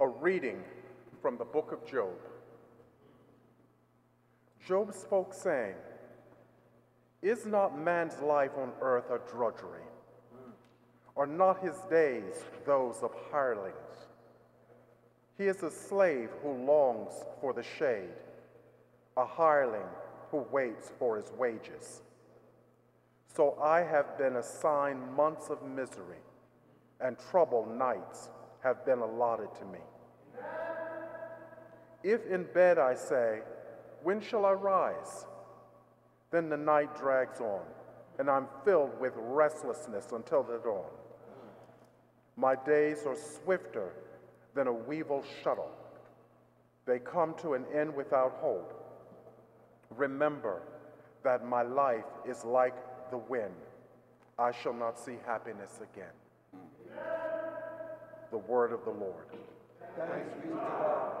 A 0.00 0.08
reading 0.08 0.64
from 1.20 1.36
the 1.36 1.44
book 1.44 1.72
of 1.72 1.84
Job. 1.84 2.16
Job 4.66 4.94
spoke, 4.94 5.34
saying, 5.34 5.74
Is 7.20 7.44
not 7.44 7.78
man's 7.78 8.18
life 8.22 8.52
on 8.56 8.72
earth 8.80 9.10
a 9.10 9.20
drudgery? 9.30 9.82
Are 11.18 11.26
not 11.26 11.62
his 11.62 11.76
days 11.90 12.32
those 12.64 12.96
of 13.02 13.10
hirelings? 13.30 13.74
He 15.36 15.44
is 15.44 15.62
a 15.62 15.70
slave 15.70 16.30
who 16.42 16.64
longs 16.64 17.12
for 17.42 17.52
the 17.52 17.62
shade, 17.62 18.08
a 19.18 19.26
hireling 19.26 19.90
who 20.30 20.46
waits 20.50 20.90
for 20.98 21.18
his 21.18 21.30
wages. 21.36 22.00
So 23.36 23.58
I 23.62 23.82
have 23.82 24.16
been 24.16 24.36
assigned 24.36 25.14
months 25.14 25.50
of 25.50 25.62
misery, 25.62 26.24
and 27.02 27.18
troubled 27.30 27.76
nights 27.76 28.30
have 28.62 28.84
been 28.84 28.98
allotted 28.98 29.48
to 29.58 29.64
me. 29.66 29.78
If 32.02 32.26
in 32.26 32.44
bed 32.54 32.78
I 32.78 32.94
say, 32.94 33.40
When 34.02 34.20
shall 34.20 34.44
I 34.44 34.52
rise? 34.52 35.26
Then 36.30 36.48
the 36.48 36.56
night 36.56 36.96
drags 36.96 37.40
on, 37.40 37.62
and 38.18 38.30
I'm 38.30 38.46
filled 38.64 38.98
with 39.00 39.12
restlessness 39.16 40.12
until 40.12 40.42
the 40.42 40.58
dawn. 40.58 40.90
My 42.36 42.54
days 42.54 43.04
are 43.06 43.16
swifter 43.16 43.92
than 44.54 44.66
a 44.66 44.72
weevil 44.72 45.24
shuttle. 45.42 45.70
They 46.86 46.98
come 46.98 47.34
to 47.42 47.54
an 47.54 47.64
end 47.74 47.94
without 47.94 48.38
hope. 48.40 48.72
Remember 49.90 50.62
that 51.22 51.44
my 51.44 51.62
life 51.62 52.04
is 52.26 52.44
like 52.44 52.74
the 53.10 53.18
wind. 53.18 53.54
I 54.38 54.52
shall 54.52 54.72
not 54.72 54.98
see 54.98 55.16
happiness 55.26 55.80
again. 55.82 56.12
The 58.30 58.38
word 58.38 58.72
of 58.72 58.84
the 58.84 58.90
Lord. 58.90 59.26
Thanks 59.96 60.34
be 60.40 60.50
to 60.50 60.54
God. 60.54 61.20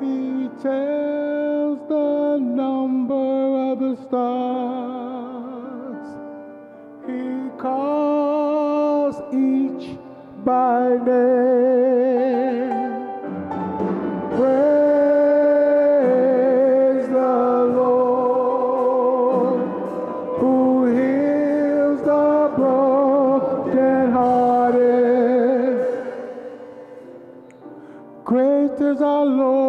He 0.00 0.48
tells 0.62 1.78
the 1.88 2.38
number 2.38 3.70
of 3.70 3.78
the 3.80 3.96
stars. 4.06 6.06
He 7.06 7.48
calls 7.58 9.16
each 9.32 9.96
by 10.44 10.98
name. 11.06 11.91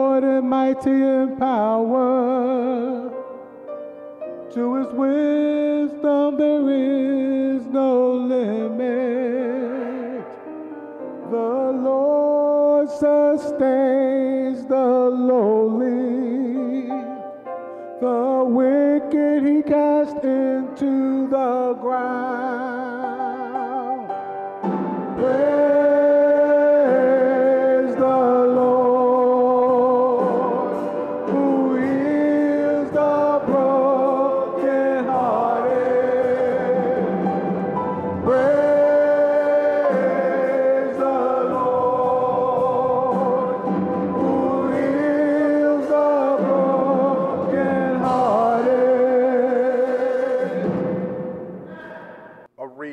Lord 0.03 0.43
mighty 0.43 0.91
in 0.91 1.37
power. 1.37 3.09
To 4.53 4.75
his 4.75 4.87
wisdom 4.87 6.37
there 6.37 6.69
is 6.69 7.65
no 7.67 8.11
limit. 8.11 8.81
The 11.31 11.53
Lord 11.87 12.89
sustains 12.89 14.65
the 14.65 14.75
lowly. 15.31 16.89
The 18.01 18.43
wicked 18.59 19.45
he 19.47 19.61
cast 19.61 20.17
into 20.17 21.27
the 21.29 21.77
ground. 21.81 22.62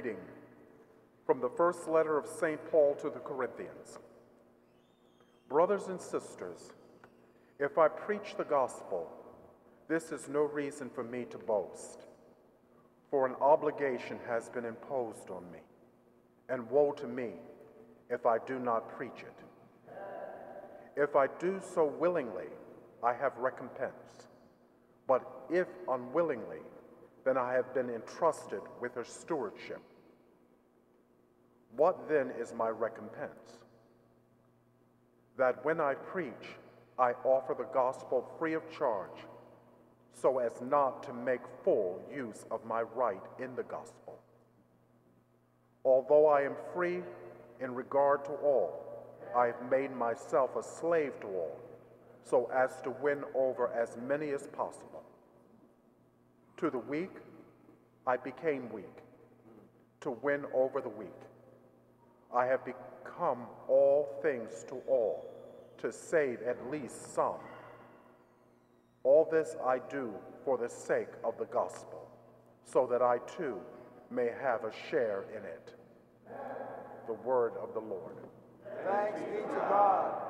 Reading 0.03 0.17
from 1.27 1.41
the 1.41 1.49
first 1.59 1.87
letter 1.87 2.17
of 2.17 2.27
St. 2.27 2.59
Paul 2.71 2.95
to 3.03 3.11
the 3.11 3.19
Corinthians. 3.19 3.99
Brothers 5.47 5.89
and 5.89 6.01
sisters, 6.01 6.73
if 7.59 7.77
I 7.77 7.89
preach 7.89 8.35
the 8.39 8.45
gospel, 8.45 9.11
this 9.89 10.11
is 10.11 10.27
no 10.27 10.41
reason 10.41 10.89
for 10.89 11.05
me 11.05 11.27
to 11.31 11.37
boast, 11.37 12.07
for 13.11 13.27
an 13.27 13.35
obligation 13.43 14.19
has 14.27 14.49
been 14.49 14.65
imposed 14.65 15.29
on 15.29 15.43
me, 15.53 15.59
and 16.49 16.71
woe 16.71 16.93
to 16.93 17.07
me 17.07 17.33
if 18.09 18.25
I 18.25 18.39
do 18.47 18.59
not 18.59 18.97
preach 18.97 19.19
it. 19.19 19.93
If 20.97 21.15
I 21.15 21.27
do 21.39 21.61
so 21.75 21.85
willingly, 21.85 22.49
I 23.03 23.13
have 23.13 23.37
recompense, 23.37 24.29
but 25.07 25.31
if 25.51 25.69
unwillingly, 25.91 26.61
then 27.23 27.37
I 27.37 27.53
have 27.53 27.75
been 27.75 27.91
entrusted 27.91 28.63
with 28.81 28.95
her 28.95 29.05
stewardship. 29.05 29.83
What 31.81 32.11
then 32.11 32.31
is 32.39 32.53
my 32.53 32.69
recompense? 32.69 33.57
That 35.39 35.65
when 35.65 35.81
I 35.81 35.95
preach, 35.95 36.59
I 36.99 37.13
offer 37.25 37.55
the 37.57 37.73
gospel 37.73 38.31
free 38.39 38.53
of 38.53 38.71
charge, 38.71 39.25
so 40.13 40.41
as 40.41 40.53
not 40.61 41.03
to 41.05 41.15
make 41.15 41.41
full 41.65 42.03
use 42.15 42.45
of 42.51 42.67
my 42.67 42.83
right 42.83 43.23
in 43.39 43.57
the 43.57 43.63
gospel. 43.63 44.19
Although 45.83 46.27
I 46.27 46.43
am 46.43 46.53
free 46.75 47.03
in 47.61 47.75
regard 47.75 48.27
to 48.27 48.33
all, 48.33 48.85
I 49.35 49.47
have 49.47 49.71
made 49.71 49.97
myself 49.97 50.57
a 50.57 50.63
slave 50.63 51.19
to 51.23 51.29
all, 51.29 51.59
so 52.25 52.51
as 52.55 52.83
to 52.83 52.91
win 52.91 53.25
over 53.35 53.73
as 53.73 53.97
many 54.07 54.33
as 54.33 54.47
possible. 54.49 55.03
To 56.59 56.69
the 56.69 56.77
weak, 56.77 57.17
I 58.07 58.19
became 58.19 58.71
weak, 58.71 58.99
to 60.03 60.11
win 60.11 60.45
over 60.53 60.83
the 60.83 60.91
weak. 60.91 61.09
I 62.35 62.47
have 62.47 62.65
become 62.65 63.47
all 63.69 64.09
things 64.23 64.65
to 64.69 64.77
all, 64.87 65.29
to 65.79 65.93
save 65.93 66.43
at 66.43 66.71
least 66.71 67.15
some. 67.15 67.41
All 69.03 69.29
this 69.31 69.57
I 69.65 69.79
do 69.91 70.13
for 70.45 70.59
the 70.59 70.69
sake 70.69 71.09
of 71.25 71.37
the 71.39 71.47
gospel, 71.47 72.09
so 72.65 72.87
that 72.87 73.03
I 73.03 73.19
too 73.37 73.59
may 74.11 74.31
have 74.41 74.65
a 74.65 74.73
share 74.91 75.25
in 75.37 75.45
it. 75.45 75.75
The 77.07 77.15
word 77.15 77.53
of 77.61 77.75
the 77.75 77.81
Lord. 77.81 78.15
Thanks 78.85 79.21
be 79.21 79.37
to 79.39 79.67
God. 79.69 80.30